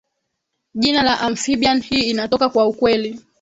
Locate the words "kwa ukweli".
2.49-3.23